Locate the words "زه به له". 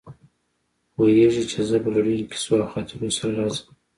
1.69-1.99